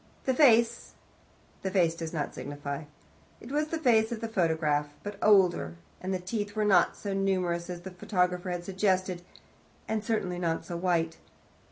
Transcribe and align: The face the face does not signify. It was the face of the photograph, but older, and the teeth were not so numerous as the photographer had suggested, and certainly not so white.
The 0.25 0.33
face 0.33 0.95
the 1.61 1.69
face 1.69 1.93
does 1.93 2.11
not 2.11 2.33
signify. 2.33 2.85
It 3.39 3.51
was 3.51 3.67
the 3.67 3.77
face 3.77 4.11
of 4.11 4.19
the 4.19 4.27
photograph, 4.27 4.89
but 5.03 5.19
older, 5.21 5.75
and 6.01 6.11
the 6.11 6.17
teeth 6.17 6.55
were 6.55 6.65
not 6.65 6.97
so 6.97 7.13
numerous 7.13 7.69
as 7.69 7.81
the 7.81 7.91
photographer 7.91 8.49
had 8.49 8.63
suggested, 8.63 9.21
and 9.87 10.03
certainly 10.03 10.39
not 10.39 10.65
so 10.65 10.75
white. 10.75 11.17